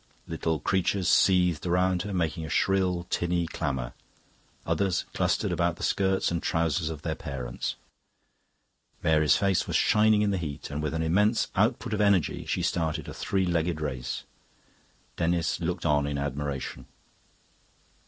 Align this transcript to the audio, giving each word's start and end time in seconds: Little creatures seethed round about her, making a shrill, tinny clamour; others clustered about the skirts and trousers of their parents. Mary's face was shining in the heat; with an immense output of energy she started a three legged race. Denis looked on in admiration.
Little 0.25 0.59
creatures 0.59 1.07
seethed 1.07 1.63
round 1.63 2.01
about 2.01 2.09
her, 2.11 2.17
making 2.17 2.43
a 2.43 2.49
shrill, 2.49 3.05
tinny 3.11 3.45
clamour; 3.45 3.93
others 4.65 5.05
clustered 5.13 5.51
about 5.51 5.75
the 5.75 5.83
skirts 5.83 6.31
and 6.31 6.41
trousers 6.41 6.89
of 6.89 7.03
their 7.03 7.13
parents. 7.13 7.75
Mary's 9.03 9.35
face 9.35 9.67
was 9.67 9.75
shining 9.75 10.23
in 10.23 10.31
the 10.31 10.39
heat; 10.39 10.71
with 10.71 10.95
an 10.95 11.03
immense 11.03 11.49
output 11.55 11.93
of 11.93 12.01
energy 12.01 12.47
she 12.47 12.63
started 12.63 13.07
a 13.07 13.13
three 13.13 13.45
legged 13.45 13.79
race. 13.79 14.23
Denis 15.17 15.59
looked 15.59 15.85
on 15.85 16.07
in 16.07 16.17
admiration. 16.17 16.87